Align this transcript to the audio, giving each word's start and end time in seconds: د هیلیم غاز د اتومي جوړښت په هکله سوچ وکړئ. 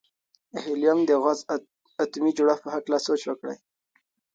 د 0.51 0.53
هیلیم 0.65 0.99
غاز 1.23 1.39
د 1.45 1.51
اتومي 2.03 2.31
جوړښت 2.37 2.61
په 2.65 2.69
هکله 2.75 2.97
سوچ 3.07 3.21
وکړئ. 3.27 3.57